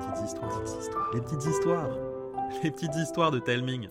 [0.00, 1.90] petites histoires, les petites histoires,
[2.62, 3.88] les petites histoires de Telming.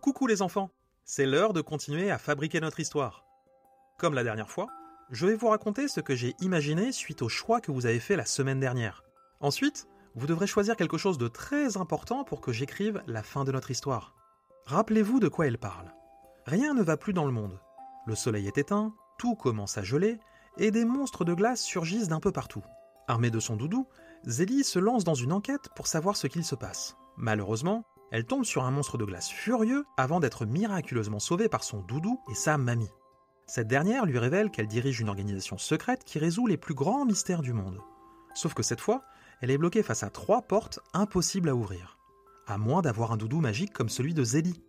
[0.00, 0.70] Coucou les enfants,
[1.04, 3.24] c'est l'heure de continuer à fabriquer notre histoire.
[3.98, 4.68] Comme la dernière fois,
[5.10, 8.16] je vais vous raconter ce que j'ai imaginé suite au choix que vous avez fait
[8.16, 9.04] la semaine dernière.
[9.40, 13.52] Ensuite, vous devrez choisir quelque chose de très important pour que j'écrive la fin de
[13.52, 14.14] notre histoire.
[14.64, 15.92] Rappelez-vous de quoi elle parle.
[16.46, 17.60] Rien ne va plus dans le monde.
[18.06, 20.18] Le soleil est éteint, tout commence à geler,
[20.56, 22.64] et des monstres de glace surgissent d'un peu partout.
[23.08, 23.86] Armée de son doudou,
[24.24, 26.96] Zélie se lance dans une enquête pour savoir ce qu'il se passe.
[27.16, 31.80] Malheureusement, elle tombe sur un monstre de glace furieux avant d'être miraculeusement sauvée par son
[31.80, 32.90] doudou et sa mamie.
[33.46, 37.42] Cette dernière lui révèle qu'elle dirige une organisation secrète qui résout les plus grands mystères
[37.42, 37.80] du monde.
[38.34, 39.02] Sauf que cette fois,
[39.40, 41.98] elle est bloquée face à trois portes impossibles à ouvrir.
[42.46, 44.62] À moins d'avoir un doudou magique comme celui de Zélie.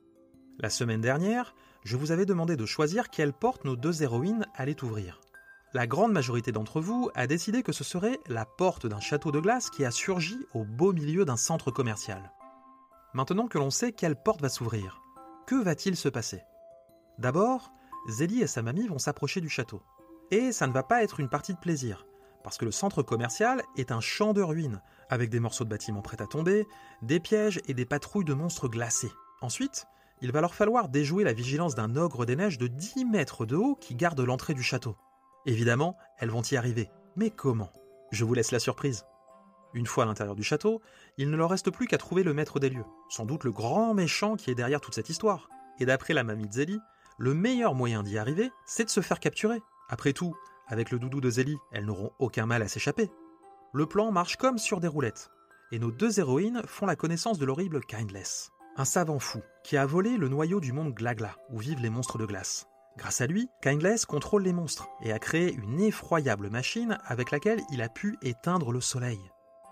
[0.59, 4.83] La semaine dernière, je vous avais demandé de choisir quelle porte nos deux héroïnes allaient
[4.83, 5.21] ouvrir.
[5.77, 9.39] La grande majorité d'entre vous a décidé que ce serait la porte d'un château de
[9.39, 12.31] glace qui a surgi au beau milieu d'un centre commercial.
[13.13, 15.03] Maintenant que l'on sait quelle porte va s'ouvrir,
[15.45, 16.41] que va-t-il se passer?
[17.19, 17.71] D'abord,
[18.09, 19.83] Zélie et sa mamie vont s'approcher du château.
[20.31, 22.07] Et ça ne va pas être une partie de plaisir,
[22.43, 24.81] parce que le centre commercial est un champ de ruines,
[25.11, 26.65] avec des morceaux de bâtiments prêts à tomber,
[27.03, 29.13] des pièges et des patrouilles de monstres glacés.
[29.41, 29.85] Ensuite,
[30.23, 33.55] il va leur falloir déjouer la vigilance d'un ogre des neiges de 10 mètres de
[33.55, 34.95] haut qui garde l'entrée du château.
[35.47, 36.91] Évidemment, elles vont y arriver.
[37.15, 37.71] Mais comment?
[38.11, 39.05] Je vous laisse la surprise.
[39.73, 40.81] Une fois à l'intérieur du château,
[41.17, 43.93] il ne leur reste plus qu'à trouver le maître des lieux, sans doute le grand
[43.93, 45.49] méchant qui est derrière toute cette histoire.
[45.79, 46.79] Et d'après la mamie de Zélie,
[47.17, 49.61] le meilleur moyen d'y arriver, c'est de se faire capturer.
[49.89, 50.35] Après tout,
[50.67, 53.09] avec le doudou de Zélie, elles n'auront aucun mal à s'échapper.
[53.73, 55.31] Le plan marche comme sur des roulettes,
[55.71, 59.85] et nos deux héroïnes font la connaissance de l'horrible Kindless, un savant fou qui a
[59.85, 62.67] volé le noyau du monde Glagla, où vivent les monstres de glace.
[62.97, 67.61] Grâce à lui, Kindless contrôle les monstres et a créé une effroyable machine avec laquelle
[67.71, 69.19] il a pu éteindre le soleil.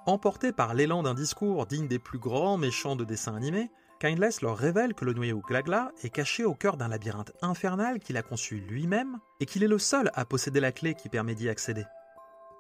[0.05, 4.55] Emporté par l'élan d'un discours digne des plus grands méchants de dessins animés, Kindless leur
[4.55, 8.57] révèle que le noyau Glagla est caché au cœur d'un labyrinthe infernal qu'il a conçu
[8.57, 11.85] lui-même et qu'il est le seul à posséder la clé qui permet d'y accéder.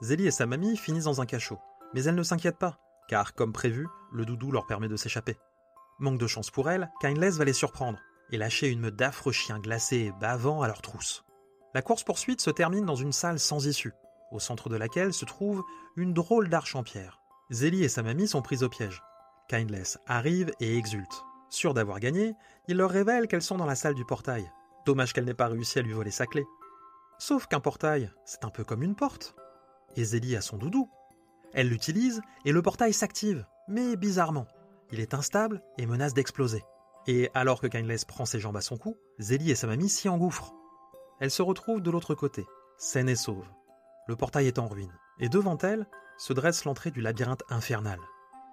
[0.01, 1.59] Zélie et sa mamie finissent dans un cachot,
[1.93, 5.37] mais elles ne s'inquiètent pas, car comme prévu, le doudou leur permet de s'échapper.
[5.99, 7.99] Manque de chance pour elles, Kindless va les surprendre
[8.31, 11.23] et lâcher une meute d'affreux chiens glacés et bavants à leur trousse.
[11.73, 13.93] La course-poursuite se termine dans une salle sans issue,
[14.31, 15.63] au centre de laquelle se trouve
[15.95, 17.21] une drôle d'arche en pierre.
[17.51, 19.03] Zélie et sa mamie sont prises au piège.
[19.49, 21.23] Kindless arrive et exulte.
[21.49, 22.33] Sûre d'avoir gagné,
[22.67, 24.51] il leur révèle qu'elles sont dans la salle du portail.
[24.85, 26.45] Dommage qu'elle n'ait pas réussi à lui voler sa clé.
[27.19, 29.35] Sauf qu'un portail, c'est un peu comme une porte.
[29.95, 30.89] Et Zélie a son doudou.
[31.53, 34.47] Elle l'utilise et le portail s'active, mais bizarrement.
[34.91, 36.63] Il est instable et menace d'exploser.
[37.07, 40.09] Et alors que Kindless prend ses jambes à son cou, Zélie et sa mamie s'y
[40.09, 40.53] engouffrent.
[41.19, 42.45] Elles se retrouvent de l'autre côté,
[42.77, 43.47] saines et sauves.
[44.07, 47.99] Le portail est en ruine, et devant elles se dresse l'entrée du labyrinthe infernal.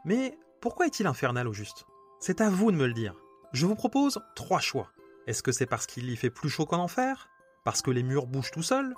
[0.04, 1.86] Mais pourquoi est-il infernal au juste?
[2.20, 3.14] C'est à vous de me le dire.
[3.52, 4.90] Je vous propose trois choix.
[5.26, 7.28] Est-ce que c'est parce qu'il y fait plus chaud qu'en enfer?
[7.64, 8.94] Parce que les murs bougent tout seuls?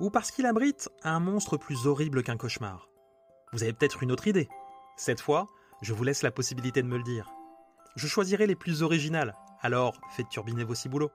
[0.00, 2.88] Ou parce qu'il abrite un monstre plus horrible qu'un cauchemar?
[3.52, 4.48] Vous avez peut-être une autre idée.
[4.96, 5.46] Cette fois,
[5.82, 7.32] je vous laisse la possibilité de me le dire
[7.96, 11.10] je choisirai les plus originales, alors faites turbiner vos ciboulots.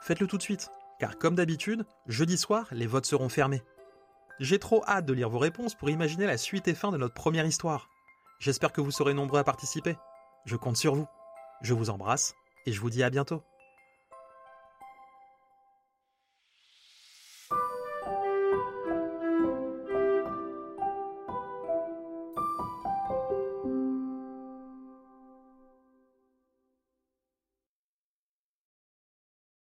[0.00, 3.62] Faites-le tout de suite, car comme d'habitude, jeudi soir, les votes seront fermés.
[4.40, 7.14] J'ai trop hâte de lire vos réponses pour imaginer la suite et fin de notre
[7.14, 7.88] première histoire.
[8.40, 9.96] J'espère que vous serez nombreux à participer.
[10.44, 11.06] Je compte sur vous.
[11.62, 12.34] Je vous embrasse
[12.66, 13.44] et je vous dis à bientôt.